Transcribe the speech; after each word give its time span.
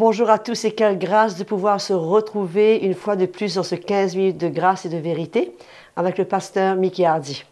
Bonjour 0.00 0.30
à 0.30 0.38
tous 0.38 0.64
et 0.64 0.72
quelle 0.72 0.98
grâce 0.98 1.36
de 1.36 1.44
pouvoir 1.44 1.78
se 1.78 1.92
retrouver 1.92 2.78
une 2.78 2.94
fois 2.94 3.16
de 3.16 3.26
plus 3.26 3.56
dans 3.56 3.62
ce 3.62 3.74
15 3.74 4.16
minutes 4.16 4.38
de 4.38 4.48
grâce 4.48 4.86
et 4.86 4.88
de 4.88 4.96
vérité 4.96 5.54
avec 5.94 6.16
le 6.16 6.24
pasteur 6.24 6.74
Mickey 6.76 7.04
Hardy. 7.04 7.44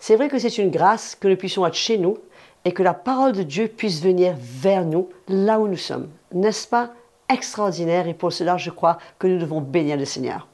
C'est 0.00 0.16
vrai 0.16 0.28
que 0.28 0.40
c'est 0.40 0.58
une 0.58 0.72
grâce 0.72 1.14
que 1.14 1.28
nous 1.28 1.36
puissions 1.36 1.64
être 1.64 1.76
chez 1.76 1.98
nous 1.98 2.18
et 2.64 2.72
que 2.72 2.82
la 2.82 2.94
parole 2.94 3.30
de 3.30 3.44
Dieu 3.44 3.68
puisse 3.68 4.02
venir 4.02 4.34
vers 4.36 4.84
nous 4.84 5.08
là 5.28 5.60
où 5.60 5.68
nous 5.68 5.76
sommes. 5.76 6.08
N'est-ce 6.32 6.66
pas 6.66 6.90
extraordinaire? 7.32 8.08
Et 8.08 8.14
pour 8.14 8.32
cela 8.32 8.56
je 8.56 8.70
crois 8.70 8.98
que 9.20 9.28
nous 9.28 9.38
devons 9.38 9.60
bénir 9.60 9.96
le 9.96 10.04
Seigneur. 10.04 10.48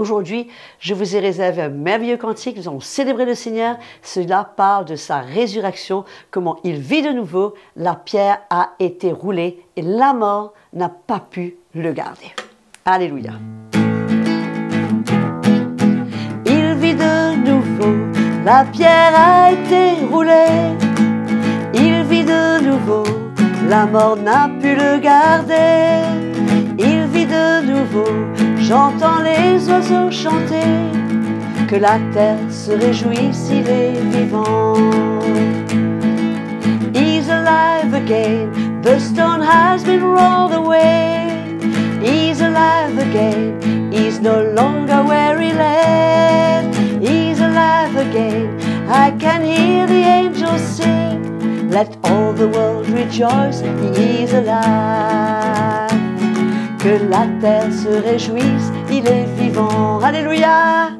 Aujourd'hui, 0.00 0.48
je 0.78 0.94
vous 0.94 1.14
ai 1.14 1.20
réservé 1.20 1.60
un 1.60 1.68
merveilleux 1.68 2.16
cantique. 2.16 2.56
Nous 2.56 2.66
allons 2.66 2.80
célébrer 2.80 3.26
le 3.26 3.34
Seigneur. 3.34 3.76
Cela 4.00 4.44
parle 4.44 4.86
de 4.86 4.96
sa 4.96 5.18
résurrection, 5.18 6.06
comment 6.30 6.58
il 6.64 6.76
vit 6.76 7.02
de 7.02 7.10
nouveau. 7.10 7.52
La 7.76 7.96
pierre 7.96 8.40
a 8.48 8.70
été 8.78 9.12
roulée 9.12 9.62
et 9.76 9.82
la 9.82 10.14
mort 10.14 10.54
n'a 10.72 10.88
pas 10.88 11.20
pu 11.20 11.56
le 11.74 11.92
garder. 11.92 12.34
Alléluia. 12.86 13.32
Il 16.46 16.74
vit 16.76 16.94
de 16.94 17.36
nouveau. 17.36 17.94
La 18.46 18.64
pierre 18.64 19.12
a 19.14 19.52
été 19.52 20.02
roulée. 20.10 20.78
Il 21.74 22.04
vit 22.04 22.24
de 22.24 22.64
nouveau. 22.64 23.04
La 23.68 23.84
mort 23.84 24.16
n'a 24.16 24.48
pu 24.62 24.74
le 24.74 24.98
garder. 24.98 26.06
Il 26.78 27.04
vit 27.04 27.26
de 27.26 27.66
nouveau 27.70 28.39
J'entends 28.70 29.20
les 29.24 29.68
oiseaux 29.68 30.12
chanter, 30.12 30.62
que 31.66 31.74
la 31.74 31.98
terre 32.14 32.38
se 32.50 32.70
réjouit 32.70 33.34
s'il 33.34 33.68
est 33.68 34.00
vivant. 34.12 34.74
He's 36.94 37.28
alive 37.28 37.92
again, 37.94 38.80
the 38.82 39.00
stone 39.00 39.40
has 39.40 39.82
been 39.82 40.04
rolled 40.04 40.52
away. 40.52 41.26
He's 42.00 42.40
alive 42.42 42.96
again, 42.96 43.90
he's 43.90 44.20
no 44.20 44.40
longer 44.54 45.02
where 45.02 45.40
he 45.40 45.52
lay. 45.52 46.70
He's 47.00 47.40
alive 47.40 47.96
again, 47.96 48.56
I 48.88 49.10
can 49.18 49.42
hear 49.42 49.88
the 49.88 50.04
angels 50.20 50.62
sing. 50.62 51.70
Let 51.70 51.98
all 52.04 52.32
the 52.32 52.46
world 52.46 52.88
rejoice, 52.88 53.62
he 53.96 54.22
is 54.22 54.32
alive 54.32 55.89
que 56.82 57.10
la 57.10 57.26
terre 57.40 57.70
se 57.72 57.88
réjouisse, 57.88 58.72
il 58.90 59.06
est 59.06 59.26
vivant. 59.36 60.00
Alléluia. 60.00 60.90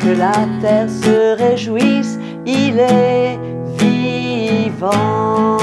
Que 0.00 0.10
la 0.10 0.32
terre 0.60 0.90
se 0.90 1.36
réjouisse, 1.38 2.18
il 2.44 2.78
est 2.78 3.38
vivant. 3.78 5.56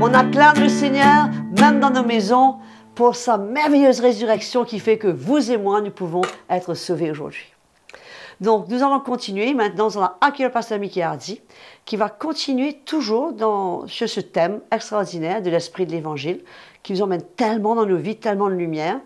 On 0.00 0.12
acclame 0.12 0.60
le 0.60 0.68
Seigneur, 0.68 1.30
même 1.58 1.80
dans 1.80 1.90
nos 1.90 2.04
maisons, 2.04 2.56
pour 2.94 3.16
sa 3.16 3.38
merveilleuse 3.38 4.00
résurrection 4.00 4.64
qui 4.64 4.78
fait 4.78 4.98
que 4.98 5.08
vous 5.08 5.50
et 5.50 5.56
moi, 5.56 5.80
nous 5.80 5.90
pouvons 5.90 6.22
être 6.50 6.74
sauvés 6.74 7.10
aujourd'hui. 7.10 7.54
Donc, 8.44 8.68
nous 8.68 8.82
allons 8.82 9.00
continuer 9.00 9.54
maintenant 9.54 9.88
dans 9.88 10.02
la 10.02 10.18
Akira 10.20 10.50
Pastor 10.50 10.78
Mickey 10.78 11.00
Hardy, 11.00 11.40
qui 11.86 11.96
va 11.96 12.10
continuer 12.10 12.74
toujours 12.84 13.32
sur 13.86 14.06
ce 14.06 14.20
thème 14.20 14.60
extraordinaire 14.70 15.40
de 15.40 15.48
l'esprit 15.48 15.86
de 15.86 15.92
l'Évangile, 15.92 16.44
qui 16.82 16.92
nous 16.92 17.00
emmène 17.00 17.22
tellement 17.36 17.74
dans 17.74 17.86
nos 17.86 17.96
vies, 17.96 18.16
tellement 18.16 18.50
de 18.50 18.54
lumière. 18.54 19.00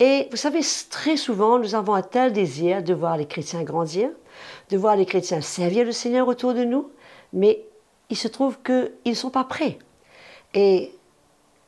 Et 0.00 0.26
vous 0.32 0.36
savez, 0.36 0.62
très 0.90 1.16
souvent, 1.16 1.60
nous 1.60 1.76
avons 1.76 1.94
un 1.94 2.02
tel 2.02 2.32
désir 2.32 2.82
de 2.82 2.92
voir 2.92 3.16
les 3.16 3.26
chrétiens 3.26 3.62
grandir, 3.62 4.10
de 4.70 4.76
voir 4.76 4.96
les 4.96 5.06
chrétiens 5.06 5.40
servir 5.40 5.84
le 5.84 5.92
Seigneur 5.92 6.26
autour 6.26 6.52
de 6.52 6.64
nous, 6.64 6.90
mais 7.32 7.64
il 8.08 8.16
se 8.16 8.26
trouve 8.26 8.58
qu'ils 8.60 8.90
ne 9.06 9.14
sont 9.14 9.30
pas 9.30 9.44
prêts. 9.44 9.78
Et 10.52 10.92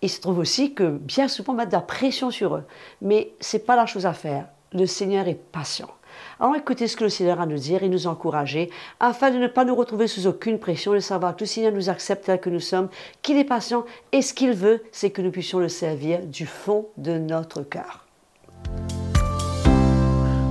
il 0.00 0.10
se 0.10 0.20
trouve 0.20 0.38
aussi 0.38 0.74
que 0.74 0.88
bien 0.88 1.28
souvent, 1.28 1.52
on 1.52 1.56
met 1.56 1.66
de 1.66 1.72
la 1.72 1.82
pression 1.82 2.32
sur 2.32 2.56
eux. 2.56 2.64
Mais 3.00 3.32
ce 3.38 3.58
n'est 3.58 3.62
pas 3.62 3.76
la 3.76 3.86
chose 3.86 4.06
à 4.06 4.12
faire. 4.12 4.48
Le 4.72 4.86
Seigneur 4.86 5.28
est 5.28 5.38
patient. 5.52 5.88
Alors 6.42 6.56
écoutez 6.56 6.88
ce 6.88 6.96
que 6.96 7.04
le 7.04 7.08
Seigneur 7.08 7.38
a 7.38 7.44
à 7.44 7.46
nous 7.46 7.56
dire 7.56 7.84
et 7.84 7.88
nous 7.88 8.08
encourager 8.08 8.68
afin 8.98 9.30
de 9.30 9.38
ne 9.38 9.46
pas 9.46 9.64
nous 9.64 9.76
retrouver 9.76 10.08
sous 10.08 10.26
aucune 10.26 10.58
pression, 10.58 10.92
de 10.92 10.98
savoir 10.98 11.36
que 11.36 11.44
le 11.44 11.46
Seigneur 11.46 11.70
nous 11.70 11.88
accepte 11.88 12.24
tel 12.24 12.40
que 12.40 12.50
nous 12.50 12.58
sommes, 12.58 12.88
qu'il 13.22 13.38
est 13.38 13.44
patient 13.44 13.84
et 14.10 14.22
ce 14.22 14.34
qu'il 14.34 14.50
veut, 14.52 14.82
c'est 14.90 15.10
que 15.10 15.22
nous 15.22 15.30
puissions 15.30 15.60
le 15.60 15.68
servir 15.68 16.26
du 16.26 16.46
fond 16.46 16.88
de 16.96 17.16
notre 17.16 17.62
cœur. 17.62 18.04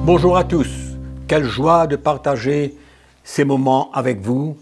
Bonjour 0.06 0.38
à 0.38 0.46
tous. 0.46 0.96
Quelle 1.28 1.44
joie 1.44 1.88
de 1.88 1.98
partager 1.98 2.78
ces 3.26 3.44
moments 3.44 3.92
avec 3.92 4.22
vous 4.22 4.56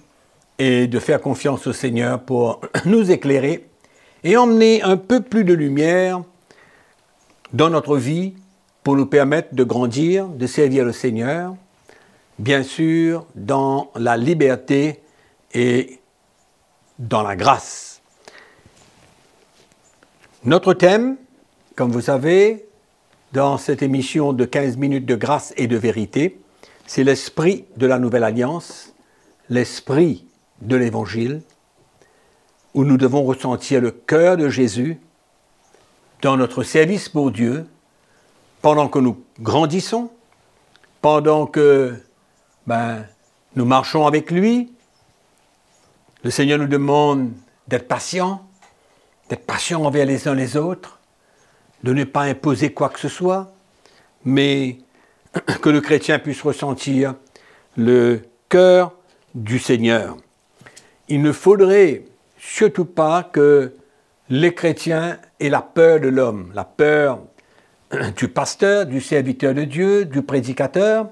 et 0.57 0.87
de 0.87 0.97
faire 0.97 1.21
confiance 1.21 1.67
au 1.67 1.73
Seigneur 1.73 2.23
pour 2.23 2.59
nous 2.85 3.11
éclairer 3.11 3.67
et 4.23 4.35
emmener 4.35 4.81
un 4.81 4.97
peu 4.97 5.21
plus 5.21 5.43
de 5.43 5.53
lumière 5.53 6.23
dans 7.53 7.69
notre 7.69 7.97
vie 7.97 8.33
pour 8.89 8.97
nous 8.97 9.05
permettre 9.05 9.53
de 9.53 9.63
grandir, 9.63 10.27
de 10.27 10.47
servir 10.47 10.83
le 10.83 10.93
Seigneur, 10.93 11.55
bien 12.39 12.63
sûr 12.63 13.27
dans 13.35 13.91
la 13.93 14.17
liberté 14.17 15.01
et 15.53 15.99
dans 16.97 17.21
la 17.21 17.35
grâce. 17.35 18.01
Notre 20.43 20.73
thème, 20.73 21.17
comme 21.75 21.91
vous 21.91 22.01
savez, 22.01 22.65
dans 23.31 23.59
cette 23.59 23.83
émission 23.83 24.33
de 24.33 24.43
15 24.43 24.77
minutes 24.77 25.05
de 25.05 25.13
grâce 25.13 25.53
et 25.55 25.67
de 25.67 25.77
vérité, 25.77 26.39
c'est 26.87 27.03
l'esprit 27.03 27.65
de 27.77 27.85
la 27.85 27.99
nouvelle 27.99 28.23
alliance, 28.23 28.95
l'esprit 29.49 30.25
de 30.63 30.75
l'évangile, 30.75 31.43
où 32.73 32.85
nous 32.85 32.97
devons 32.97 33.23
ressentir 33.23 33.81
le 33.81 33.91
cœur 33.91 34.35
de 34.35 34.49
Jésus 34.49 34.97
dans 36.23 36.37
notre 36.37 36.63
service 36.63 37.07
pour 37.07 37.29
Dieu, 37.29 37.67
pendant 38.61 38.87
que 38.87 38.99
nous 38.99 39.23
grandissons, 39.39 40.11
pendant 41.01 41.45
que 41.45 41.95
ben, 42.67 43.05
nous 43.55 43.65
marchons 43.65 44.05
avec 44.05 44.31
lui, 44.31 44.71
le 46.23 46.29
Seigneur 46.29 46.59
nous 46.59 46.67
demande 46.67 47.31
d'être 47.67 47.87
patients, 47.87 48.45
d'être 49.29 49.45
patients 49.45 49.85
envers 49.85 50.05
les 50.05 50.27
uns 50.27 50.35
les 50.35 50.57
autres, 50.57 50.99
de 51.83 51.93
ne 51.93 52.03
pas 52.03 52.23
imposer 52.23 52.73
quoi 52.73 52.89
que 52.89 52.99
ce 52.99 53.07
soit, 53.07 53.53
mais 54.25 54.79
que 55.61 55.69
le 55.69 55.79
chrétien 55.79 56.19
puisse 56.19 56.41
ressentir 56.41 57.15
le 57.77 58.21
cœur 58.49 58.93
du 59.33 59.59
Seigneur. 59.59 60.17
Il 61.07 61.21
ne 61.21 61.31
faudrait 61.31 62.03
surtout 62.37 62.85
pas 62.85 63.23
que 63.23 63.73
les 64.29 64.53
chrétiens 64.53 65.17
aient 65.39 65.49
la 65.49 65.61
peur 65.61 65.99
de 65.99 66.07
l'homme, 66.07 66.51
la 66.53 66.65
peur 66.65 67.19
du 68.15 68.27
pasteur, 68.27 68.85
du 68.85 69.01
serviteur 69.01 69.53
de 69.53 69.63
Dieu, 69.63 70.05
du 70.05 70.21
prédicateur, 70.21 71.09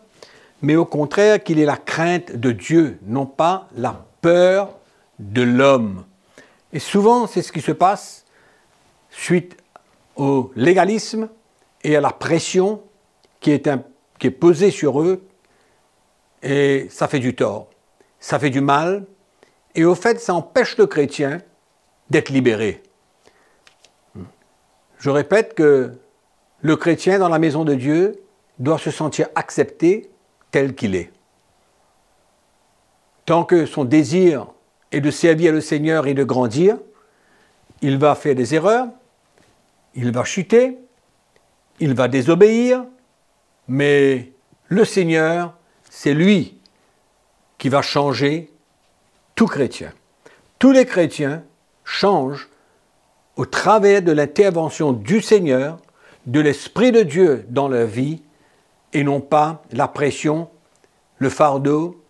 mais 0.62 0.76
au 0.76 0.86
contraire 0.86 1.44
qu'il 1.44 1.60
ait 1.60 1.66
la 1.66 1.78
crainte 1.78 2.36
de 2.36 2.52
Dieu, 2.52 3.00
non 3.06 3.26
pas 3.26 3.68
la 3.76 4.06
peur 4.22 4.78
de 5.20 5.42
l'homme. 5.42 6.06
Et 6.74 6.80
souvent, 6.80 7.28
c'est 7.28 7.42
ce 7.42 7.52
qui 7.52 7.62
se 7.62 7.72
passe 7.72 8.26
suite 9.10 9.58
au 10.16 10.52
légalisme 10.56 11.30
et 11.84 11.96
à 11.96 12.02
la 12.02 12.12
pression 12.12 12.82
qui 13.40 13.52
est, 13.52 13.70
qui 14.20 14.28
est 14.28 14.32
posée 14.32 14.72
sur 14.72 15.02
eux, 15.02 15.26
et 16.44 16.88
ça 16.90 17.08
fait 17.08 17.20
du 17.20 17.36
tort, 17.36 17.70
ça 18.20 18.40
fait 18.40 18.50
du 18.50 18.62
mal, 18.62 19.06
et 19.76 19.86
au 19.86 19.96
fait, 19.96 20.20
ça 20.20 20.34
empêche 20.34 20.78
le 20.78 20.88
chrétien 20.88 21.42
d'être 22.10 22.30
libéré. 22.30 22.84
Je 24.98 25.10
répète 25.10 25.54
que 25.54 25.94
le 26.62 26.76
chrétien 26.76 27.20
dans 27.20 27.30
la 27.30 27.40
maison 27.40 27.64
de 27.64 27.74
Dieu 27.74 28.22
doit 28.60 28.80
se 28.80 28.92
sentir 28.92 29.28
accepté 29.36 30.10
tel 30.52 30.76
qu'il 30.76 30.96
est. 30.96 31.12
Tant 33.26 33.44
que 33.44 33.66
son 33.66 33.84
désir 33.84 34.48
est 34.92 35.02
de 35.02 35.12
servir 35.12 35.52
le 35.52 35.62
Seigneur 35.62 36.08
et 36.08 36.14
de 36.14 36.24
grandir, 36.24 36.78
il 37.82 37.98
va 37.98 38.16
faire 38.16 38.36
des 38.36 38.56
erreurs, 38.56 38.88
il 39.94 40.12
va 40.12 40.24
chuter, 40.24 40.78
il 41.80 41.94
va 41.94 42.08
désobéir, 42.08 42.86
mais 43.68 44.32
le 44.68 44.86
Seigneur, 44.86 45.54
c'est 45.90 46.14
lui 46.14 46.58
qui 47.58 47.70
va 47.70 47.82
changer 47.82 48.52
tout 49.36 49.48
chrétien. 49.48 49.92
Tous 50.58 50.72
les 50.72 50.86
chrétiens 50.86 51.44
changent 51.84 52.50
au 53.36 53.46
travers 53.46 54.02
de 54.02 54.12
l'intervention 54.12 54.94
du 54.94 55.22
Seigneur 55.22 55.78
de 56.28 56.42
l'Esprit 56.42 56.92
de 56.92 57.02
Dieu 57.02 57.46
dans 57.50 57.70
leur 57.70 57.88
vie 57.88 58.22
et 58.94 59.04
non 59.04 59.22
pas 59.22 59.64
la 59.72 59.88
pression, 59.88 60.50
le 61.18 61.30
fardeau 61.30 62.04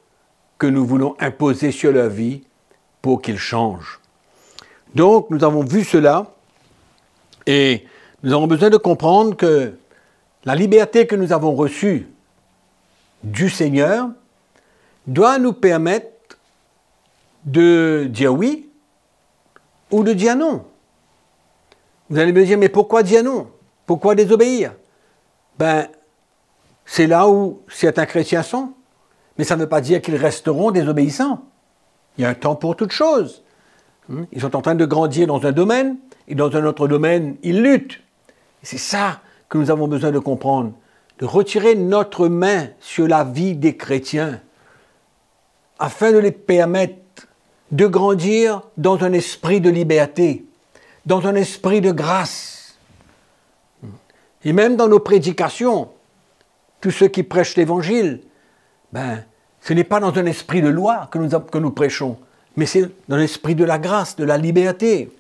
que 0.58 0.68
nous 0.68 0.86
voulons 0.86 1.16
imposer 1.20 1.72
sur 1.72 1.92
leur 1.92 2.10
vie 2.10 2.44
pour 3.02 3.22
qu'ils 3.22 3.38
changent. 3.38 4.02
Donc 4.96 5.30
nous 5.30 5.44
avons 5.44 5.64
vu 5.64 5.84
cela 5.84 6.34
et 7.46 7.86
nous 8.24 8.34
avons 8.34 8.48
besoin 8.48 8.70
de 8.72 8.78
comprendre 8.78 9.36
que 9.38 9.78
la 10.44 10.56
liberté 10.56 11.06
que 11.06 11.16
nous 11.16 11.32
avons 11.32 11.54
reçue 11.54 12.08
du 13.24 13.50
Seigneur 13.50 14.10
doit 15.06 15.38
nous 15.38 15.54
permettre 15.54 16.38
de 17.46 18.08
dire 18.10 18.34
oui 18.34 18.68
ou 19.92 20.04
de 20.04 20.14
dire 20.14 20.36
non. 20.36 20.66
Vous 22.10 22.18
allez 22.18 22.32
me 22.32 22.46
dire, 22.46 22.58
mais 22.58 22.70
pourquoi 22.70 23.04
dire 23.04 23.24
non? 23.24 23.48
Pourquoi 23.88 24.14
désobéir? 24.14 24.74
Ben, 25.58 25.88
c'est 26.86 27.08
là 27.08 27.28
où 27.28 27.62
certains 27.68 28.06
chrétiens 28.06 28.44
sont. 28.44 28.74
Mais 29.38 29.44
ça 29.44 29.56
ne 29.56 29.62
veut 29.62 29.70
pas 29.70 29.82
dire 29.82 30.02
qu'ils 30.02 30.18
resteront 30.18 30.72
désobéissants. 30.72 31.44
Il 32.18 32.24
y 32.24 32.26
a 32.26 32.30
un 32.30 32.36
temps 32.36 32.56
pour 32.56 32.76
toute 32.76 32.92
chose. 32.92 33.44
Hmm? 34.10 34.24
Ils 34.32 34.42
sont 34.42 34.56
en 34.56 34.62
train 34.62 34.76
de 34.76 34.86
grandir 34.86 35.28
dans 35.28 35.44
un 35.46 35.52
domaine, 35.52 35.98
et 36.28 36.36
dans 36.36 36.56
un 36.56 36.66
autre 36.66 36.88
domaine, 36.88 37.38
ils 37.44 37.62
luttent. 37.62 38.00
C'est 38.62 38.78
ça 38.78 39.22
que 39.50 39.58
nous 39.58 39.72
avons 39.72 39.88
besoin 39.88 40.12
de 40.12 40.20
comprendre, 40.20 40.74
de 41.20 41.26
retirer 41.26 41.76
notre 41.76 42.28
main 42.28 42.68
sur 42.80 43.08
la 43.08 43.24
vie 43.24 43.56
des 43.56 43.78
chrétiens, 43.78 44.42
afin 45.80 46.12
de 46.12 46.18
les 46.18 46.32
permettre 46.32 47.28
de 47.72 47.86
grandir 47.86 48.64
dans 48.78 49.04
un 49.04 49.14
esprit 49.14 49.62
de 49.62 49.70
liberté, 49.70 50.46
dans 51.06 51.28
un 51.28 51.36
esprit 51.36 51.80
de 51.80 51.92
grâce. 51.92 52.57
Et 54.44 54.54
même 54.54 54.76
dans 54.76 54.88
nos 54.88 55.00
prédications, 55.00 55.90
tous 56.82 56.92
ceux 56.92 57.08
qui 57.08 57.24
prêchent 57.24 57.56
l'Évangile, 57.56 58.22
ben, 58.92 59.24
ce 59.62 59.74
n'est 59.74 59.84
pas 59.84 60.00
dans 60.00 60.14
un 60.18 60.26
esprit 60.26 60.62
de 60.62 60.70
loi 60.70 61.08
que 61.12 61.18
nous, 61.18 61.30
que 61.40 61.58
nous 61.58 61.72
prêchons, 61.72 62.18
mais 62.56 62.66
c'est 62.66 62.90
dans 63.08 63.18
l'esprit 63.18 63.56
de 63.56 63.66
la 63.66 63.80
grâce, 63.80 64.16
de 64.16 64.24
la 64.24 64.38
liberté, 64.38 65.12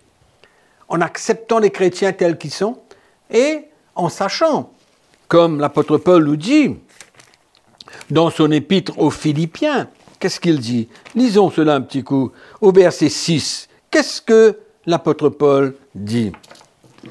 en 0.88 1.02
acceptant 1.02 1.60
les 1.60 1.72
chrétiens 1.72 2.14
tels 2.14 2.38
qu'ils 2.38 2.54
sont 2.54 2.78
et 3.30 3.66
en 3.96 4.10
sachant, 4.10 4.72
comme 5.28 5.60
l'apôtre 5.60 5.98
Paul 5.98 6.24
nous 6.24 6.38
dit 6.38 6.75
dans 8.10 8.30
son 8.30 8.52
épître 8.52 8.98
aux 8.98 9.10
Philippiens, 9.10 9.90
qu'est-ce 10.19 10.40
qu'il 10.40 10.60
dit? 10.60 10.88
Lisons 11.16 11.50
cela 11.52 11.75
un 11.75 11.81
petit 11.81 12.04
coup. 12.04 12.31
Au 12.62 12.72
verset 12.72 13.10
6, 13.10 13.68
qu'est-ce 13.92 14.22
que 14.22 14.58
l'apôtre 14.86 15.30
Paul 15.30 15.75
dit? 15.94 16.31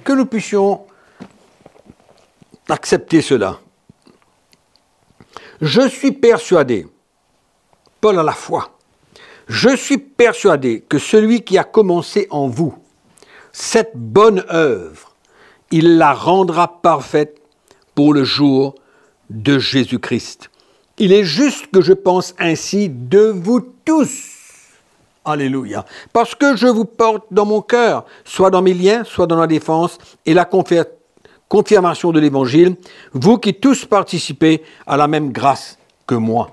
Que 0.04 0.12
nous 0.12 0.26
puissions 0.26 0.85
accepter 2.68 3.22
cela. 3.22 3.60
Je 5.60 5.88
suis 5.88 6.12
persuadé, 6.12 6.86
Paul 8.00 8.18
a 8.18 8.22
la 8.22 8.32
foi, 8.32 8.76
je 9.48 9.74
suis 9.76 9.98
persuadé 9.98 10.84
que 10.86 10.98
celui 10.98 11.42
qui 11.42 11.56
a 11.56 11.64
commencé 11.64 12.26
en 12.30 12.48
vous 12.48 12.76
cette 13.52 13.92
bonne 13.96 14.44
œuvre, 14.50 15.14
il 15.70 15.96
la 15.96 16.12
rendra 16.12 16.82
parfaite 16.82 17.40
pour 17.94 18.12
le 18.12 18.22
jour 18.22 18.74
de 19.30 19.58
Jésus-Christ. 19.58 20.50
Il 20.98 21.12
est 21.12 21.24
juste 21.24 21.68
que 21.72 21.80
je 21.80 21.94
pense 21.94 22.34
ainsi 22.38 22.88
de 22.90 23.32
vous 23.34 23.60
tous. 23.84 24.36
Alléluia. 25.24 25.84
Parce 26.12 26.34
que 26.34 26.54
je 26.54 26.66
vous 26.66 26.84
porte 26.84 27.24
dans 27.30 27.46
mon 27.46 27.62
cœur, 27.62 28.04
soit 28.24 28.50
dans 28.50 28.62
mes 28.62 28.74
liens, 28.74 29.04
soit 29.04 29.26
dans 29.26 29.40
la 29.40 29.46
défense 29.46 29.98
et 30.24 30.34
la 30.34 30.44
confirmation 31.48 32.12
de 32.12 32.20
l'Évangile, 32.20 32.76
vous 33.12 33.38
qui 33.38 33.54
tous 33.54 33.84
participez 33.84 34.62
à 34.86 34.96
la 34.96 35.08
même 35.08 35.32
grâce 35.32 35.78
que 36.06 36.14
moi. 36.14 36.50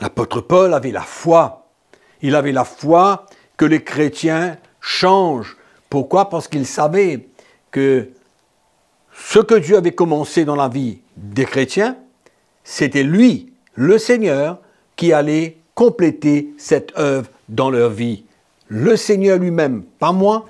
L'apôtre 0.00 0.40
Paul 0.40 0.74
avait 0.74 0.90
la 0.90 1.02
foi. 1.02 1.66
Il 2.22 2.34
avait 2.34 2.52
la 2.52 2.64
foi 2.64 3.26
que 3.56 3.64
les 3.64 3.82
chrétiens 3.82 4.58
changent. 4.80 5.56
Pourquoi? 5.88 6.28
Parce 6.28 6.48
qu'il 6.48 6.66
savait 6.66 7.28
que 7.70 8.10
ce 9.12 9.38
que 9.38 9.54
Dieu 9.54 9.76
avait 9.76 9.92
commencé 9.92 10.44
dans 10.44 10.56
la 10.56 10.68
vie 10.68 11.00
des 11.16 11.44
chrétiens, 11.44 11.96
c'était 12.64 13.02
lui, 13.02 13.52
le 13.74 13.98
Seigneur, 13.98 14.58
qui 14.96 15.12
allait 15.12 15.58
compléter 15.74 16.52
cette 16.58 16.96
œuvre 16.98 17.28
dans 17.48 17.70
leur 17.70 17.90
vie. 17.90 18.24
Le 18.68 18.96
Seigneur 18.96 19.38
lui-même, 19.38 19.84
pas 19.98 20.12
moi, 20.12 20.46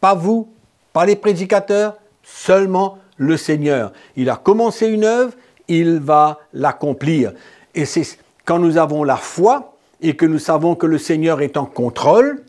pas 0.00 0.14
vous, 0.14 0.48
pas 0.92 1.04
les 1.04 1.16
prédicateurs, 1.16 1.96
seulement 2.26 2.98
le 3.16 3.36
Seigneur. 3.36 3.92
Il 4.16 4.28
a 4.28 4.36
commencé 4.36 4.88
une 4.88 5.04
œuvre, 5.04 5.32
il 5.68 6.00
va 6.00 6.40
l'accomplir. 6.52 7.32
Et 7.74 7.84
c'est 7.84 8.18
quand 8.44 8.58
nous 8.58 8.76
avons 8.76 9.04
la 9.04 9.16
foi 9.16 9.76
et 10.00 10.16
que 10.16 10.26
nous 10.26 10.38
savons 10.38 10.74
que 10.74 10.86
le 10.86 10.98
Seigneur 10.98 11.40
est 11.40 11.56
en 11.56 11.64
contrôle, 11.64 12.42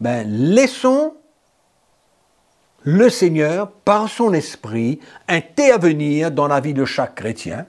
ben 0.00 0.28
laissons 0.28 1.14
le 2.82 3.08
Seigneur, 3.08 3.70
par 3.70 4.10
son 4.10 4.34
esprit, 4.34 5.00
intervenir 5.26 6.30
dans 6.30 6.46
la 6.46 6.60
vie 6.60 6.74
de 6.74 6.84
chaque 6.84 7.14
chrétien 7.14 7.66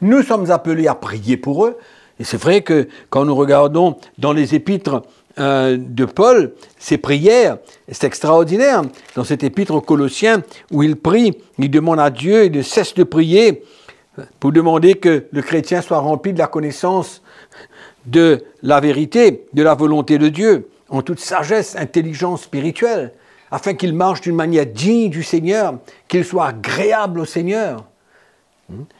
nous 0.00 0.22
sommes 0.22 0.50
appelés 0.50 0.86
à 0.86 0.94
prier 0.94 1.36
pour 1.36 1.66
eux. 1.66 1.78
Et 2.20 2.24
c'est 2.24 2.36
vrai 2.36 2.62
que 2.62 2.88
quand 3.10 3.24
nous 3.24 3.34
regardons 3.34 3.96
dans 4.18 4.32
les 4.32 4.54
épîtres 4.54 5.02
euh, 5.38 5.76
de 5.78 6.04
Paul, 6.04 6.52
ses 6.78 6.98
prières, 6.98 7.58
c'est 7.90 8.06
extraordinaire. 8.06 8.82
Dans 9.14 9.24
cet 9.24 9.42
épître 9.44 9.74
aux 9.74 9.80
Colossiens, 9.80 10.42
où 10.70 10.82
il 10.82 10.96
prie, 10.96 11.36
il 11.58 11.70
demande 11.70 12.00
à 12.00 12.10
Dieu, 12.10 12.46
il 12.46 12.52
ne 12.52 12.62
cesse 12.62 12.94
de 12.94 13.04
prier 13.04 13.62
pour 14.40 14.52
demander 14.52 14.94
que 14.94 15.26
le 15.30 15.42
chrétien 15.42 15.80
soit 15.80 15.98
rempli 15.98 16.32
de 16.32 16.38
la 16.38 16.48
connaissance 16.48 17.22
de 18.06 18.44
la 18.62 18.80
vérité, 18.80 19.46
de 19.52 19.62
la 19.62 19.74
volonté 19.74 20.18
de 20.18 20.28
Dieu, 20.28 20.68
en 20.88 21.02
toute 21.02 21.20
sagesse, 21.20 21.76
intelligence 21.76 22.42
spirituelle, 22.42 23.12
afin 23.50 23.74
qu'il 23.74 23.94
marche 23.94 24.22
d'une 24.22 24.34
manière 24.34 24.66
digne 24.66 25.10
du 25.10 25.22
Seigneur, 25.22 25.78
qu'il 26.08 26.24
soit 26.24 26.48
agréable 26.48 27.20
au 27.20 27.24
Seigneur 27.24 27.84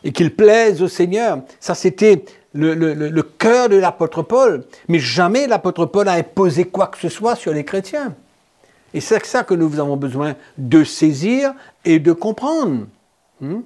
et 0.03 0.12
qu'il 0.12 0.35
plaise 0.35 0.82
au 0.82 0.88
Seigneur. 0.88 1.41
Ça, 1.61 1.75
c'était 1.75 2.25
le, 2.55 3.20
cœur 3.23 3.69
de 3.69 3.76
l'apôtre 3.76 4.23
Paul. 4.23 4.65
Mais 4.88 4.99
jamais 4.99 5.47
l'apôtre 5.47 5.87
Paul 5.87 6.09
a 6.09 6.12
imposé 6.12 6.65
quoi 6.65 6.87
que 6.87 6.99
ce 6.99 7.09
soit 7.09 7.37
sur 7.37 7.53
les 7.53 7.65
chrétiens. 7.65 8.15
Et 8.94 9.00
c'est 9.00 9.25
ça 9.26 9.44
que 9.44 9.55
nous 9.55 9.79
avons 9.79 9.97
besoin 9.97 10.35
de 10.56 10.85
saisir 10.85 11.53
et 11.85 11.99
de 11.99 12.12
comprendre. 12.12 12.87
Hmm? 13.41 13.61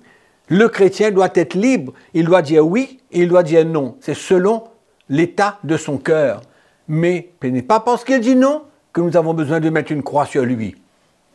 Le 0.49 0.69
chrétien 0.69 1.13
doit 1.13 1.31
être 1.35 1.55
libre. 1.55 1.93
Il 2.13 2.27
doit 2.27 2.43
dire 2.43 2.67
oui 2.67 2.99
et 3.13 3.21
il 3.21 3.29
doit 3.29 3.45
dire 3.45 3.65
non. 3.65 3.97
C'est 4.01 4.15
selon 4.15 4.65
l'état 5.09 5.59
de 5.63 5.77
son 5.77 5.99
cœur. 5.99 6.43
Mais 6.89 7.31
ce 7.41 7.47
n'est 7.47 7.63
pas 7.63 7.81
parce 7.81 8.05
qu'il 8.05 8.21
dit 8.21 8.35
non 8.35 8.63
que 8.93 9.01
nous 9.01 9.17
avons 9.17 9.33
besoin 9.33 9.61
de 9.61 9.71
mettre 9.71 9.93
une 9.93 10.03
croix 10.03 10.27
sur 10.27 10.45
lui. 10.45 10.75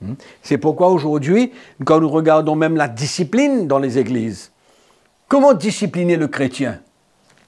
Hmm? 0.02 0.14
C'est 0.44 0.58
pourquoi 0.58 0.90
aujourd'hui, 0.90 1.54
quand 1.86 2.02
nous 2.02 2.10
regardons 2.10 2.56
même 2.56 2.76
la 2.76 2.90
discipline 2.90 3.68
dans 3.68 3.80
les 3.80 3.98
églises, 3.98 4.52
Comment 5.28 5.54
discipliner 5.54 6.16
le 6.16 6.28
chrétien? 6.28 6.80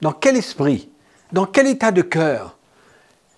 Dans 0.02 0.12
quel 0.12 0.36
esprit? 0.36 0.90
Dans 1.32 1.46
quel 1.46 1.66
état 1.66 1.90
de 1.90 2.02
cœur? 2.02 2.58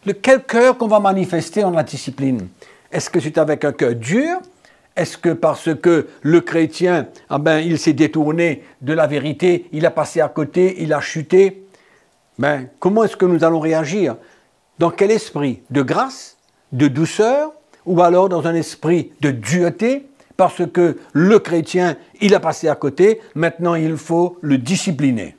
Le 0.04 0.14
quel 0.14 0.42
cœur 0.42 0.76
qu'on 0.76 0.88
va 0.88 0.98
manifester 0.98 1.62
dans 1.62 1.70
la 1.70 1.84
discipline? 1.84 2.48
Est-ce 2.90 3.08
que 3.08 3.20
c'est 3.20 3.38
avec 3.38 3.64
un 3.64 3.72
cœur 3.72 3.94
dur? 3.94 4.40
Est-ce 4.96 5.16
que 5.16 5.28
parce 5.28 5.72
que 5.76 6.08
le 6.22 6.40
chrétien, 6.40 7.06
ah 7.30 7.38
ben, 7.38 7.58
il 7.60 7.78
s'est 7.78 7.92
détourné 7.92 8.64
de 8.80 8.92
la 8.92 9.06
vérité, 9.06 9.68
il 9.70 9.86
a 9.86 9.92
passé 9.92 10.20
à 10.20 10.28
côté, 10.28 10.82
il 10.82 10.92
a 10.92 11.00
chuté? 11.00 11.64
Ben, 12.36 12.68
Comment 12.80 13.04
est-ce 13.04 13.16
que 13.16 13.24
nous 13.26 13.44
allons 13.44 13.60
réagir? 13.60 14.16
Dans 14.80 14.90
quel 14.90 15.12
esprit? 15.12 15.62
De 15.70 15.82
grâce? 15.82 16.36
De 16.72 16.88
douceur? 16.88 17.52
Ou 17.86 18.02
alors 18.02 18.28
dans 18.28 18.46
un 18.48 18.54
esprit 18.56 19.12
de 19.20 19.30
dureté? 19.30 20.08
Parce 20.36 20.66
que 20.66 20.98
le 21.12 21.38
chrétien, 21.38 21.96
il 22.20 22.34
a 22.34 22.40
passé 22.40 22.68
à 22.68 22.74
côté, 22.74 23.20
maintenant 23.34 23.74
il 23.74 23.96
faut 23.96 24.38
le 24.40 24.58
discipliner. 24.58 25.36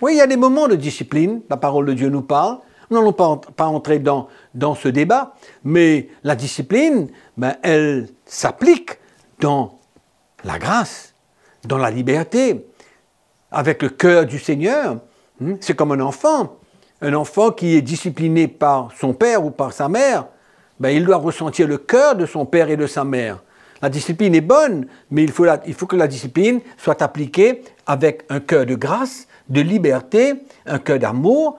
Oui, 0.00 0.14
il 0.14 0.18
y 0.18 0.20
a 0.20 0.26
des 0.26 0.36
moments 0.36 0.68
de 0.68 0.74
discipline, 0.74 1.40
la 1.48 1.56
parole 1.56 1.86
de 1.86 1.92
Dieu 1.92 2.08
nous 2.08 2.22
parle, 2.22 2.58
nous 2.90 2.98
n'allons 2.98 3.12
pas, 3.12 3.64
entrer 3.64 3.98
dans, 3.98 4.28
dans 4.54 4.74
ce 4.74 4.88
débat, 4.88 5.34
mais 5.64 6.08
la 6.22 6.36
discipline, 6.36 7.08
ben, 7.36 7.56
elle 7.62 8.08
s'applique 8.26 8.98
dans 9.40 9.78
la 10.44 10.58
grâce, 10.58 11.14
dans 11.64 11.78
la 11.78 11.90
liberté, 11.90 12.66
avec 13.50 13.82
le 13.82 13.88
cœur 13.88 14.26
du 14.26 14.38
Seigneur. 14.38 14.98
Hmm? 15.40 15.54
C'est 15.60 15.74
comme 15.74 15.92
un 15.92 16.00
enfant. 16.00 16.56
Un 17.00 17.14
enfant 17.14 17.50
qui 17.50 17.74
est 17.74 17.82
discipliné 17.82 18.48
par 18.48 18.90
son 18.98 19.14
père 19.14 19.44
ou 19.44 19.50
par 19.50 19.72
sa 19.72 19.88
mère, 19.88 20.26
ben, 20.78 20.90
il 20.90 21.04
doit 21.04 21.16
ressentir 21.16 21.66
le 21.66 21.78
cœur 21.78 22.16
de 22.16 22.26
son 22.26 22.44
père 22.46 22.68
et 22.68 22.76
de 22.76 22.86
sa 22.86 23.04
mère. 23.04 23.42
La 23.82 23.88
discipline 23.88 24.34
est 24.34 24.40
bonne, 24.40 24.86
mais 25.10 25.24
il 25.24 25.32
faut, 25.32 25.86
que 25.86 25.96
la 25.96 26.06
discipline 26.06 26.60
soit 26.76 27.02
appliquée 27.02 27.62
avec 27.86 28.24
un 28.28 28.40
cœur 28.40 28.66
de 28.66 28.74
grâce, 28.74 29.26
de 29.48 29.60
liberté, 29.60 30.34
un 30.66 30.78
cœur 30.78 30.98
d'amour, 30.98 31.58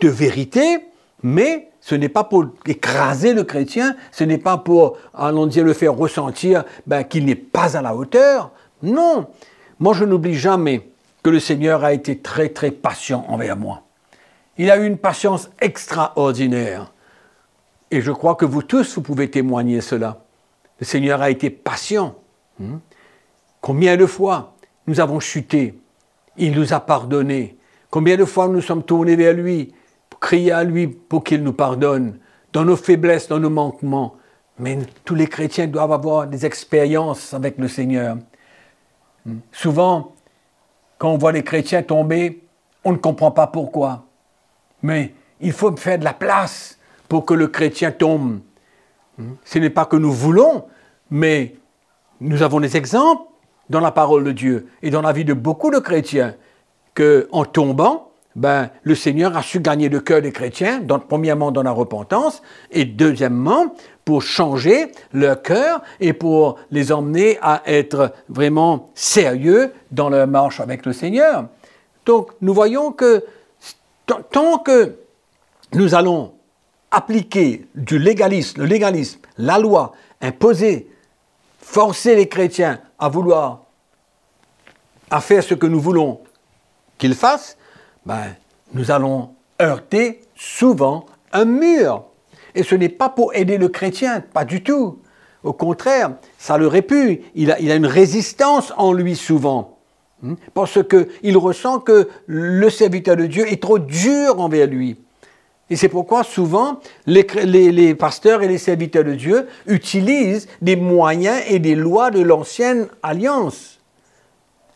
de 0.00 0.08
vérité, 0.08 0.80
mais 1.22 1.70
ce 1.80 1.94
n'est 1.94 2.08
pas 2.08 2.24
pour 2.24 2.46
écraser 2.66 3.34
le 3.34 3.44
chrétien, 3.44 3.96
ce 4.12 4.24
n'est 4.24 4.38
pas 4.38 4.58
pour, 4.58 4.98
allons 5.14 5.46
dire, 5.46 5.64
le 5.64 5.72
faire 5.72 5.94
ressentir 5.94 6.64
ben, 6.86 7.04
qu'il 7.04 7.24
n'est 7.24 7.34
pas 7.34 7.76
à 7.76 7.82
la 7.82 7.94
hauteur. 7.94 8.52
Non, 8.82 9.26
moi 9.80 9.94
je 9.94 10.04
n'oublie 10.04 10.34
jamais 10.34 10.88
que 11.22 11.30
le 11.30 11.40
Seigneur 11.40 11.84
a 11.84 11.92
été 11.92 12.18
très 12.18 12.50
très 12.50 12.70
patient 12.70 13.24
envers 13.28 13.56
moi. 13.56 13.82
Il 14.56 14.70
a 14.70 14.76
eu 14.76 14.86
une 14.86 14.98
patience 14.98 15.50
extraordinaire. 15.60 16.92
Et 17.90 18.00
je 18.00 18.12
crois 18.12 18.34
que 18.34 18.44
vous 18.44 18.62
tous, 18.62 18.94
vous 18.94 19.02
pouvez 19.02 19.30
témoigner 19.30 19.80
cela. 19.80 20.23
Le 20.84 20.86
Seigneur 20.86 21.22
a 21.22 21.30
été 21.30 21.48
patient. 21.48 22.14
Hmm? 22.58 22.76
Combien 23.62 23.96
de 23.96 24.04
fois 24.04 24.54
nous 24.86 25.00
avons 25.00 25.18
chuté? 25.18 25.80
Il 26.36 26.52
nous 26.52 26.74
a 26.74 26.80
pardonné. 26.80 27.56
Combien 27.88 28.18
de 28.18 28.26
fois 28.26 28.48
nous 28.48 28.60
sommes 28.60 28.82
tournés 28.82 29.16
vers 29.16 29.32
lui 29.32 29.72
crier 30.20 30.52
à 30.52 30.62
lui 30.62 30.88
pour 30.88 31.24
qu'il 31.24 31.42
nous 31.42 31.54
pardonne 31.54 32.18
dans 32.52 32.66
nos 32.66 32.76
faiblesses, 32.76 33.28
dans 33.28 33.40
nos 33.40 33.48
manquements. 33.48 34.16
Mais 34.58 34.76
tous 35.06 35.14
les 35.14 35.26
chrétiens 35.26 35.68
doivent 35.68 35.92
avoir 35.92 36.26
des 36.26 36.44
expériences 36.44 37.32
avec 37.32 37.56
le 37.56 37.66
Seigneur. 37.66 38.18
Hmm? 39.24 39.38
Souvent, 39.52 40.12
quand 40.98 41.08
on 41.08 41.16
voit 41.16 41.32
les 41.32 41.44
chrétiens 41.44 41.82
tomber, 41.82 42.44
on 42.84 42.92
ne 42.92 42.98
comprend 42.98 43.30
pas 43.30 43.46
pourquoi. 43.46 44.04
Mais 44.82 45.14
il 45.40 45.52
faut 45.52 45.74
faire 45.78 45.98
de 45.98 46.04
la 46.04 46.12
place 46.12 46.78
pour 47.08 47.24
que 47.24 47.32
le 47.32 47.48
chrétien 47.48 47.90
tombe. 47.90 48.40
Hmm? 49.16 49.32
Ce 49.46 49.58
n'est 49.58 49.70
pas 49.70 49.86
que 49.86 49.96
nous 49.96 50.12
voulons, 50.12 50.66
mais 51.14 51.54
nous 52.20 52.42
avons 52.42 52.58
des 52.58 52.76
exemples 52.76 53.22
dans 53.70 53.78
la 53.78 53.92
parole 53.92 54.24
de 54.24 54.32
Dieu 54.32 54.66
et 54.82 54.90
dans 54.90 55.00
la 55.00 55.12
vie 55.12 55.24
de 55.24 55.32
beaucoup 55.32 55.70
de 55.70 55.78
chrétiens 55.78 56.34
que, 56.92 57.28
en 57.30 57.44
tombant, 57.44 58.10
ben, 58.34 58.68
le 58.82 58.96
Seigneur 58.96 59.36
a 59.36 59.42
su 59.42 59.60
gagner 59.60 59.88
le 59.88 60.00
cœur 60.00 60.22
des 60.22 60.32
chrétiens, 60.32 60.82
premièrement 61.08 61.52
dans 61.52 61.62
la 61.62 61.70
repentance, 61.70 62.42
et 62.72 62.84
deuxièmement 62.84 63.76
pour 64.04 64.22
changer 64.22 64.90
leur 65.12 65.40
cœur 65.40 65.82
et 66.00 66.14
pour 66.14 66.58
les 66.72 66.90
emmener 66.90 67.38
à 67.42 67.62
être 67.64 68.12
vraiment 68.28 68.90
sérieux 68.96 69.72
dans 69.92 70.08
leur 70.08 70.26
marche 70.26 70.58
avec 70.58 70.84
le 70.84 70.92
Seigneur. 70.92 71.46
Donc 72.06 72.32
nous 72.40 72.52
voyons 72.52 72.90
que 72.90 73.24
tant 74.32 74.58
que 74.58 74.96
nous 75.74 75.94
allons 75.94 76.32
appliquer 76.90 77.66
du 77.76 78.00
légalisme, 78.00 78.62
le 78.62 78.66
légalisme, 78.66 79.20
la 79.38 79.60
loi, 79.60 79.92
imposer, 80.20 80.88
forcer 81.64 82.14
les 82.14 82.28
chrétiens 82.28 82.78
à 82.98 83.08
vouloir, 83.08 83.64
à 85.10 85.20
faire 85.20 85.42
ce 85.42 85.54
que 85.54 85.66
nous 85.66 85.80
voulons 85.80 86.20
qu'ils 86.98 87.14
fassent, 87.14 87.56
ben, 88.06 88.36
nous 88.74 88.90
allons 88.90 89.30
heurter 89.60 90.20
souvent 90.36 91.06
un 91.32 91.46
mur. 91.46 92.04
Et 92.54 92.62
ce 92.62 92.74
n'est 92.74 92.90
pas 92.90 93.08
pour 93.08 93.34
aider 93.34 93.58
le 93.58 93.68
chrétien, 93.68 94.20
pas 94.20 94.44
du 94.44 94.62
tout. 94.62 95.00
Au 95.42 95.52
contraire, 95.52 96.12
ça 96.38 96.58
le 96.58 96.68
répue. 96.68 97.22
Il 97.34 97.50
a, 97.50 97.58
une 97.58 97.86
résistance 97.86 98.72
en 98.76 98.92
lui 98.92 99.16
souvent. 99.16 99.78
Hmm? 100.22 100.34
Parce 100.52 100.78
qu'il 100.84 101.36
ressent 101.36 101.80
que 101.80 102.08
le 102.26 102.70
serviteur 102.70 103.16
de 103.16 103.26
Dieu 103.26 103.50
est 103.50 103.60
trop 103.60 103.78
dur 103.78 104.38
envers 104.38 104.68
lui. 104.68 104.98
Et 105.74 105.76
c'est 105.76 105.88
pourquoi 105.88 106.22
souvent 106.22 106.78
les, 107.04 107.96
pasteurs 107.96 108.44
et 108.44 108.46
les 108.46 108.58
serviteurs 108.58 109.02
de 109.02 109.14
Dieu 109.14 109.48
utilisent 109.66 110.46
des 110.62 110.76
moyens 110.76 111.42
et 111.48 111.58
des 111.58 111.74
lois 111.74 112.12
de 112.12 112.20
l'ancienne 112.20 112.86
alliance. 113.02 113.80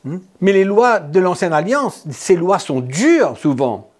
Hmm? 0.02 0.18
Mais 0.40 0.52
les 0.52 0.64
lois 0.64 0.98
de 0.98 1.20
l'ancienne 1.20 1.52
alliance, 1.52 2.02
ces 2.10 2.34
lois 2.34 2.58
sont 2.58 2.80
dures 2.80 3.38
souvent. 3.38 3.90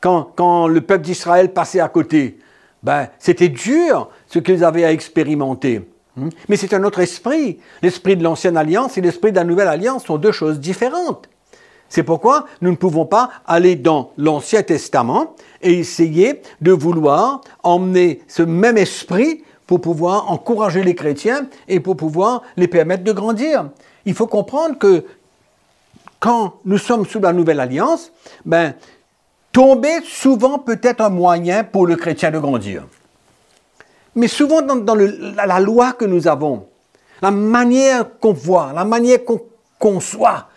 Quand, 0.00 0.32
quand 0.34 0.66
le 0.66 0.80
peuple 0.80 1.04
d'Israël 1.04 1.52
passait 1.52 1.78
à 1.78 1.88
côté, 1.88 2.40
ben, 2.82 3.06
c'était 3.20 3.48
dur 3.48 4.10
ce 4.26 4.40
qu'ils 4.40 4.64
avaient 4.64 4.84
à 4.84 4.90
expérimenter. 4.90 5.88
Hmm? 6.16 6.30
Mais 6.48 6.56
c'est 6.56 6.74
un 6.74 6.82
autre 6.82 6.98
esprit. 6.98 7.60
L'esprit 7.80 8.16
de 8.16 8.24
l'ancienne 8.24 8.56
alliance 8.56 8.98
et 8.98 9.00
l'esprit 9.00 9.30
de 9.30 9.36
la 9.36 9.44
nouvelle 9.44 9.68
alliance 9.68 10.04
sont 10.04 10.18
deux 10.18 10.32
choses 10.32 10.58
différentes. 10.58 11.28
C'est 11.90 12.04
pourquoi 12.04 12.46
nous 12.62 12.70
ne 12.70 12.76
pouvons 12.76 13.04
pas 13.04 13.30
aller 13.46 13.74
dans 13.74 14.12
l'Ancien 14.16 14.62
Testament 14.62 15.34
et 15.60 15.74
essayer 15.80 16.40
de 16.60 16.70
vouloir 16.70 17.42
emmener 17.64 18.22
ce 18.28 18.42
même 18.42 18.78
esprit 18.78 19.42
pour 19.66 19.80
pouvoir 19.80 20.30
encourager 20.30 20.82
les 20.84 20.94
chrétiens 20.94 21.46
et 21.68 21.80
pour 21.80 21.96
pouvoir 21.96 22.42
les 22.56 22.68
permettre 22.68 23.02
de 23.02 23.12
grandir. 23.12 23.70
Il 24.06 24.14
faut 24.14 24.28
comprendre 24.28 24.78
que 24.78 25.04
quand 26.20 26.54
nous 26.64 26.78
sommes 26.78 27.04
sous 27.06 27.18
la 27.18 27.32
nouvelle 27.32 27.58
alliance, 27.58 28.12
ben, 28.44 28.74
tomber 29.52 30.00
souvent 30.04 30.60
peut 30.60 30.78
être 30.82 31.00
un 31.00 31.10
moyen 31.10 31.64
pour 31.64 31.86
le 31.86 31.96
chrétien 31.96 32.30
de 32.30 32.38
grandir. 32.38 32.84
Mais 34.14 34.28
souvent 34.28 34.62
dans, 34.62 34.94
la, 34.94 35.60
loi 35.60 35.92
que 35.92 36.04
nous 36.04 36.28
avons, 36.28 36.66
la 37.20 37.30
manière 37.30 38.18
qu'on 38.18 38.32
voit, 38.32 38.72
la 38.74 38.84
manière 38.84 39.24
qu'on 39.24 39.40
conçoit 39.78 40.48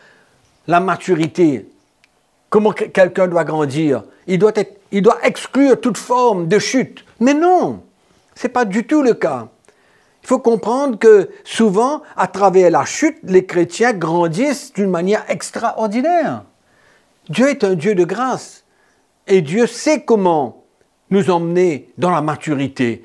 la 0.67 0.79
maturité, 0.79 1.67
comment 2.49 2.71
quelqu'un 2.71 3.27
doit 3.27 3.43
grandir, 3.43 4.03
il 4.27 4.39
doit, 4.39 4.53
il 4.91 5.01
doit 5.01 5.17
exclure 5.23 5.79
toute 5.79 5.97
forme 5.97 6.47
de 6.47 6.59
chute. 6.59 7.03
Mais 7.19 7.33
non, 7.33 7.83
ce 8.35 8.47
n'est 8.47 8.53
pas 8.53 8.65
du 8.65 8.85
tout 8.85 9.01
le 9.01 9.13
cas. 9.13 9.47
Il 10.23 10.27
faut 10.27 10.39
comprendre 10.39 10.97
que 10.97 11.29
souvent, 11.43 12.01
à 12.15 12.27
travers 12.27 12.71
la 12.71 12.85
chute, 12.85 13.17
les 13.23 13.45
chrétiens 13.45 13.93
grandissent 13.93 14.71
d'une 14.73 14.89
manière 14.89 15.25
extraordinaire. 15.29 16.43
Dieu 17.29 17.49
est 17.49 17.63
un 17.63 17.75
Dieu 17.75 17.93
de 17.93 18.05
grâce. 18.05 18.63
Et 19.27 19.41
Dieu 19.41 19.67
sait 19.67 20.03
comment 20.03 20.63
nous 21.09 21.29
emmener 21.29 21.89
dans 21.97 22.09
la 22.09 22.21
maturité. 22.21 23.03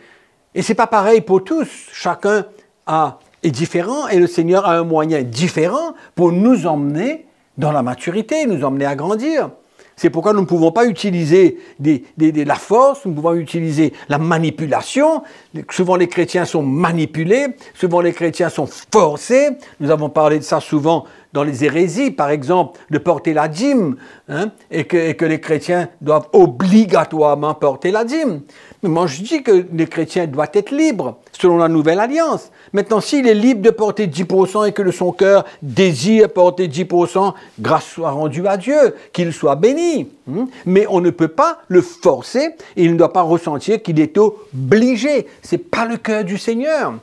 Et 0.54 0.62
c'est 0.62 0.74
pas 0.74 0.86
pareil 0.86 1.20
pour 1.20 1.44
tous. 1.44 1.68
Chacun 1.92 2.46
a, 2.86 3.18
est 3.42 3.50
différent 3.50 4.08
et 4.08 4.18
le 4.18 4.26
Seigneur 4.26 4.66
a 4.66 4.76
un 4.76 4.84
moyen 4.84 5.22
différent 5.22 5.94
pour 6.14 6.32
nous 6.32 6.66
emmener 6.66 7.27
dans 7.58 7.72
la 7.72 7.82
maturité, 7.82 8.46
nous 8.46 8.64
emmener 8.64 8.86
à 8.86 8.94
grandir. 8.94 9.50
C'est 9.98 10.10
pourquoi 10.10 10.32
nous 10.32 10.42
ne 10.42 10.46
pouvons 10.46 10.70
pas 10.70 10.86
utiliser 10.86 11.58
la 11.80 12.54
force, 12.54 13.04
nous 13.04 13.12
pouvons 13.12 13.34
utiliser 13.34 13.92
la 14.08 14.18
manipulation. 14.18 15.24
Souvent 15.70 15.96
les 15.96 16.06
chrétiens 16.06 16.44
sont 16.44 16.62
manipulés, 16.62 17.48
souvent 17.74 18.00
les 18.00 18.12
chrétiens 18.12 18.48
sont 18.48 18.68
forcés. 18.92 19.50
Nous 19.80 19.90
avons 19.90 20.08
parlé 20.08 20.38
de 20.38 20.44
ça 20.44 20.60
souvent 20.60 21.04
dans 21.32 21.44
les 21.44 21.64
hérésies, 21.64 22.10
par 22.10 22.30
exemple, 22.30 22.78
de 22.90 22.98
porter 22.98 23.32
la 23.32 23.48
dîme, 23.48 23.96
hein, 24.28 24.50
et, 24.70 24.84
que, 24.84 25.24
les 25.24 25.40
chrétiens 25.40 25.88
doivent 26.00 26.28
obligatoirement 26.32 27.54
porter 27.54 27.90
la 27.90 28.04
dîme. 28.04 28.40
Mais 28.82 28.88
moi, 28.88 29.06
je 29.06 29.22
dis 29.22 29.42
que 29.42 29.66
les 29.72 29.86
chrétiens 29.86 30.26
doivent 30.26 30.50
être 30.54 30.70
libres, 30.70 31.18
selon 31.32 31.58
la 31.58 31.68
nouvelle 31.68 32.00
alliance. 32.00 32.50
Maintenant, 32.72 33.00
s'il 33.00 33.26
est 33.26 33.34
libre 33.34 33.60
de 33.60 33.70
porter 33.70 34.06
10% 34.06 34.68
et 34.68 34.72
que 34.72 34.88
son 34.90 35.12
cœur 35.12 35.44
désire 35.62 36.30
porter 36.30 36.68
10%, 36.68 37.34
grâce 37.60 37.84
soit 37.84 38.10
rendue 38.10 38.46
à 38.46 38.56
Dieu, 38.56 38.94
qu'il 39.12 39.32
soit 39.32 39.56
béni. 39.56 40.08
Hein. 40.30 40.46
Mais 40.66 40.86
on 40.88 41.00
ne 41.00 41.10
peut 41.10 41.28
pas 41.28 41.58
le 41.68 41.80
forcer 41.82 42.48
il 42.76 42.92
ne 42.92 42.98
doit 42.98 43.12
pas 43.12 43.22
ressentir 43.22 43.82
qu'il 43.82 44.00
est 44.00 44.16
obligé. 44.18 45.26
C'est 45.42 45.58
pas 45.58 45.84
le 45.84 45.96
cœur 45.96 46.24
du 46.24 46.38
Seigneur. 46.38 46.94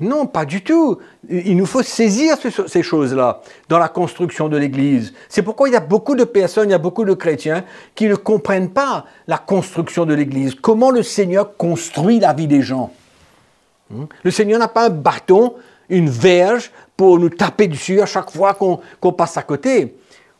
Non, 0.00 0.26
pas 0.26 0.44
du 0.44 0.62
tout. 0.62 0.98
Il 1.28 1.56
nous 1.56 1.66
faut 1.66 1.82
saisir 1.82 2.36
ces 2.66 2.82
choses-là 2.82 3.40
dans 3.68 3.78
la 3.78 3.88
construction 3.88 4.48
de 4.48 4.56
l'Église. 4.56 5.12
C'est 5.28 5.42
pourquoi 5.42 5.68
il 5.68 5.72
y 5.72 5.76
a 5.76 5.80
beaucoup 5.80 6.14
de 6.14 6.24
personnes, 6.24 6.70
il 6.70 6.72
y 6.72 6.74
a 6.74 6.78
beaucoup 6.78 7.04
de 7.04 7.14
chrétiens 7.14 7.64
qui 7.94 8.08
ne 8.08 8.14
comprennent 8.14 8.70
pas 8.70 9.04
la 9.26 9.38
construction 9.38 10.04
de 10.06 10.14
l'Église. 10.14 10.54
Comment 10.54 10.90
le 10.90 11.02
Seigneur 11.02 11.56
construit 11.56 12.18
la 12.18 12.32
vie 12.32 12.48
des 12.48 12.62
gens? 12.62 12.92
Hmm? 13.90 14.04
Le 14.22 14.30
Seigneur 14.30 14.58
n'a 14.58 14.68
pas 14.68 14.86
un 14.86 14.90
bâton, 14.90 15.54
une 15.88 16.08
verge 16.08 16.72
pour 16.96 17.18
nous 17.18 17.28
taper 17.28 17.68
dessus 17.68 18.00
à 18.00 18.06
chaque 18.06 18.30
fois 18.30 18.54
qu'on 18.54 19.12
passe 19.12 19.36
à 19.36 19.42
côté. 19.42 19.96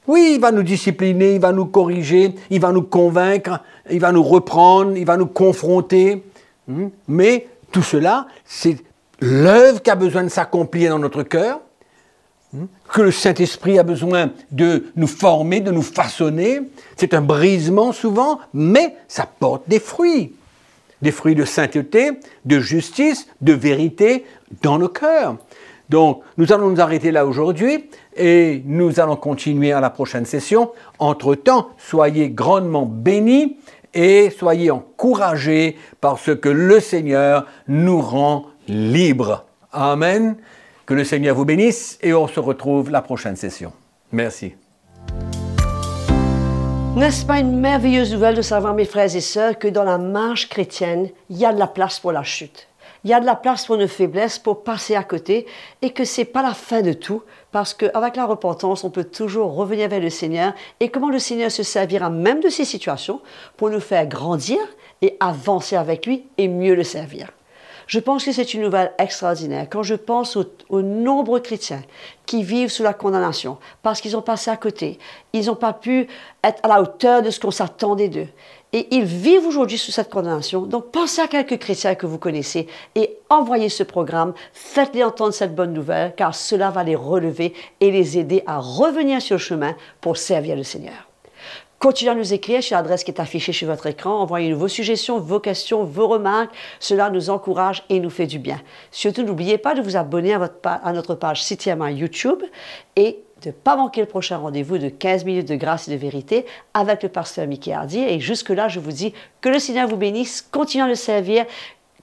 Oui, 0.08 0.32
il 0.34 0.40
va 0.40 0.50
nous 0.50 0.64
discipliner, 0.64 1.36
il 1.36 1.40
va 1.40 1.52
nous 1.52 1.66
corriger, 1.66 2.34
il 2.50 2.60
va 2.60 2.72
nous 2.72 2.82
convaincre, 2.82 3.60
il 3.88 4.00
va 4.00 4.10
nous 4.10 4.22
reprendre, 4.22 4.96
il 4.96 5.04
va 5.04 5.16
nous 5.16 5.26
confronter. 5.26 6.24
Hmm? 6.66 6.88
Mais 7.06 7.46
tout 7.70 7.82
cela, 7.82 8.26
c'est 8.44 8.76
l'œuvre 9.22 9.80
qui 9.80 9.90
a 9.90 9.94
besoin 9.94 10.24
de 10.24 10.28
s'accomplir 10.28 10.90
dans 10.90 10.98
notre 10.98 11.22
cœur, 11.22 11.60
hmm, 12.52 12.64
que 12.92 13.02
le 13.02 13.12
Saint-Esprit 13.12 13.78
a 13.78 13.84
besoin 13.84 14.30
de 14.50 14.86
nous 14.96 15.06
former, 15.06 15.60
de 15.60 15.70
nous 15.70 15.82
façonner. 15.82 16.60
C'est 16.96 17.14
un 17.14 17.22
brisement 17.22 17.92
souvent, 17.92 18.40
mais 18.52 18.96
ça 19.08 19.26
porte 19.26 19.62
des 19.68 19.80
fruits. 19.80 20.34
Des 21.00 21.12
fruits 21.12 21.34
de 21.34 21.44
sainteté, 21.44 22.12
de 22.44 22.60
justice, 22.60 23.26
de 23.40 23.52
vérité 23.52 24.24
dans 24.60 24.78
nos 24.78 24.88
cœurs. 24.88 25.36
Donc, 25.88 26.22
nous 26.36 26.52
allons 26.52 26.70
nous 26.70 26.80
arrêter 26.80 27.10
là 27.10 27.26
aujourd'hui 27.26 27.90
et 28.16 28.62
nous 28.66 28.98
allons 28.98 29.16
continuer 29.16 29.72
à 29.72 29.80
la 29.80 29.90
prochaine 29.90 30.24
session. 30.24 30.72
Entre-temps, 30.98 31.70
soyez 31.76 32.30
grandement 32.30 32.86
bénis 32.86 33.56
et 33.94 34.30
soyez 34.30 34.70
encouragés 34.70 35.76
par 36.00 36.18
ce 36.18 36.30
que 36.30 36.48
le 36.48 36.80
Seigneur 36.80 37.46
nous 37.68 38.00
rend 38.00 38.46
libre. 38.68 39.44
Amen. 39.72 40.36
Que 40.86 40.94
le 40.94 41.04
Seigneur 41.04 41.36
vous 41.36 41.44
bénisse 41.44 41.98
et 42.02 42.12
on 42.12 42.26
se 42.26 42.40
retrouve 42.40 42.90
la 42.90 43.02
prochaine 43.02 43.36
session. 43.36 43.72
Merci. 44.10 44.54
N'est-ce 46.96 47.24
pas 47.24 47.38
une 47.38 47.58
merveilleuse 47.58 48.12
nouvelle 48.12 48.34
de 48.34 48.42
savoir, 48.42 48.74
mes 48.74 48.84
frères 48.84 49.16
et 49.16 49.20
sœurs, 49.22 49.58
que 49.58 49.68
dans 49.68 49.84
la 49.84 49.96
marche 49.96 50.50
chrétienne, 50.50 51.08
il 51.30 51.38
y 51.38 51.46
a 51.46 51.52
de 51.52 51.58
la 51.58 51.66
place 51.66 51.98
pour 51.98 52.12
la 52.12 52.22
chute? 52.22 52.68
Il 53.04 53.10
y 53.10 53.14
a 53.14 53.20
de 53.20 53.26
la 53.26 53.34
place 53.34 53.64
pour 53.64 53.78
nos 53.78 53.88
faiblesses, 53.88 54.38
pour 54.38 54.62
passer 54.62 54.94
à 54.94 55.02
côté, 55.02 55.46
et 55.80 55.90
que 55.90 56.04
c'est 56.04 56.26
pas 56.26 56.42
la 56.42 56.52
fin 56.52 56.82
de 56.82 56.92
tout, 56.92 57.22
parce 57.50 57.72
qu'avec 57.72 58.14
la 58.16 58.26
repentance, 58.26 58.84
on 58.84 58.90
peut 58.90 59.04
toujours 59.04 59.54
revenir 59.54 59.88
vers 59.88 60.00
le 60.00 60.10
Seigneur, 60.10 60.52
et 60.80 60.90
comment 60.90 61.08
le 61.08 61.18
Seigneur 61.18 61.50
se 61.50 61.62
servira 61.62 62.10
même 62.10 62.40
de 62.40 62.50
ces 62.50 62.66
situations 62.66 63.20
pour 63.56 63.70
nous 63.70 63.80
faire 63.80 64.06
grandir 64.06 64.58
et 65.00 65.16
avancer 65.18 65.76
avec 65.76 66.06
lui 66.06 66.24
et 66.36 66.46
mieux 66.46 66.74
le 66.74 66.84
servir. 66.84 67.30
Je 67.92 67.98
pense 67.98 68.24
que 68.24 68.32
c'est 68.32 68.54
une 68.54 68.62
nouvelle 68.62 68.90
extraordinaire 68.98 69.66
quand 69.68 69.82
je 69.82 69.94
pense 69.94 70.38
aux, 70.38 70.80
nombreux 70.80 71.40
chrétiens 71.40 71.82
qui 72.24 72.42
vivent 72.42 72.70
sous 72.70 72.82
la 72.82 72.94
condamnation 72.94 73.58
parce 73.82 74.00
qu'ils 74.00 74.16
ont 74.16 74.22
passé 74.22 74.50
à 74.50 74.56
côté. 74.56 74.98
Ils 75.34 75.44
n'ont 75.44 75.56
pas 75.56 75.74
pu 75.74 76.08
être 76.42 76.58
à 76.62 76.68
la 76.68 76.80
hauteur 76.80 77.20
de 77.20 77.28
ce 77.28 77.38
qu'on 77.38 77.50
s'attendait 77.50 78.08
d'eux. 78.08 78.28
Et 78.72 78.88
ils 78.96 79.04
vivent 79.04 79.46
aujourd'hui 79.46 79.76
sous 79.76 79.92
cette 79.92 80.08
condamnation. 80.08 80.62
Donc 80.62 80.90
pensez 80.90 81.20
à 81.20 81.26
quelques 81.26 81.58
chrétiens 81.58 81.94
que 81.94 82.06
vous 82.06 82.16
connaissez 82.16 82.66
et 82.94 83.18
envoyez 83.28 83.68
ce 83.68 83.82
programme. 83.82 84.32
Faites-les 84.54 85.04
entendre 85.04 85.34
cette 85.34 85.54
bonne 85.54 85.74
nouvelle 85.74 86.14
car 86.16 86.34
cela 86.34 86.70
va 86.70 86.84
les 86.84 86.96
relever 86.96 87.52
et 87.80 87.90
les 87.90 88.16
aider 88.16 88.42
à 88.46 88.58
revenir 88.58 89.20
sur 89.20 89.34
le 89.34 89.40
chemin 89.40 89.76
pour 90.00 90.16
servir 90.16 90.56
le 90.56 90.62
Seigneur. 90.62 91.11
Continuez 91.82 92.12
à 92.12 92.14
nous 92.14 92.32
écrire 92.32 92.62
sur 92.62 92.76
l'adresse 92.76 93.02
qui 93.02 93.10
est 93.10 93.20
affichée 93.20 93.52
sur 93.52 93.66
votre 93.66 93.86
écran. 93.86 94.20
Envoyez-nous 94.20 94.56
vos 94.56 94.68
suggestions, 94.68 95.18
vos 95.18 95.40
questions, 95.40 95.82
vos 95.82 96.06
remarques. 96.06 96.54
Cela 96.78 97.10
nous 97.10 97.28
encourage 97.28 97.82
et 97.88 97.98
nous 97.98 98.08
fait 98.08 98.28
du 98.28 98.38
bien. 98.38 98.62
Surtout, 98.92 99.24
n'oubliez 99.24 99.58
pas 99.58 99.74
de 99.74 99.82
vous 99.82 99.96
abonner 99.96 100.32
à, 100.32 100.92
notre 100.92 101.16
page 101.16 101.44
CTMA 101.44 101.90
YouTube 101.90 102.40
et 102.94 103.18
de 103.42 103.48
ne 103.48 103.52
pas 103.52 103.74
manquer 103.74 104.00
le 104.00 104.06
prochain 104.06 104.36
rendez-vous 104.36 104.78
de 104.78 104.90
15 104.90 105.24
minutes 105.24 105.48
de 105.48 105.56
grâce 105.56 105.88
et 105.88 105.90
de 105.90 105.96
vérité 105.96 106.46
avec 106.72 107.02
le 107.02 107.08
pasteur 107.08 107.48
Mickey 107.48 107.72
Hardy. 107.72 107.98
Et 107.98 108.20
jusque-là, 108.20 108.68
je 108.68 108.78
vous 108.78 108.92
dis 108.92 109.12
que 109.40 109.48
le 109.48 109.58
Seigneur 109.58 109.88
vous 109.88 109.96
bénisse. 109.96 110.40
Continuez 110.40 110.84
à 110.84 110.88
le 110.88 110.94
servir, 110.94 111.46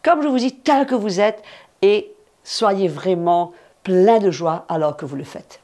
comme 0.04 0.22
je 0.22 0.28
vous 0.28 0.40
dis, 0.40 0.56
tel 0.58 0.88
que 0.88 0.96
vous 0.96 1.22
êtes. 1.22 1.42
Et 1.82 2.12
soyez 2.44 2.90
vraiment 2.90 3.54
plein 3.84 4.20
de 4.20 4.30
joie 4.30 4.66
alors 4.68 4.98
que 4.98 5.06
vous 5.06 5.16
le 5.16 5.24
faites. 5.24 5.62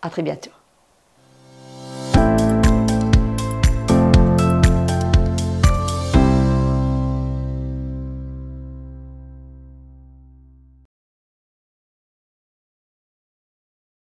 À 0.00 0.08
très 0.08 0.22
bientôt. 0.22 0.55